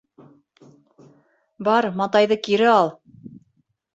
Бар, 1.67 1.87
матайҙы 2.01 2.39
кире 2.47 2.69
ал! 2.77 2.91